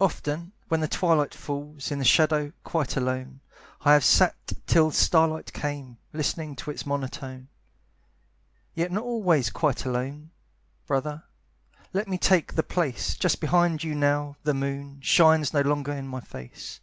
[0.00, 3.40] Often, when the twilight falls, In the shadow, quite alone,
[3.82, 4.34] I have sat
[4.66, 7.48] till starlight came, Listening to its monotone.
[8.72, 10.30] Yet not always quite alone,
[10.86, 11.24] Brother,
[11.92, 16.08] let me take the place Just behind you now the moon Shines no longer in
[16.08, 16.80] my face.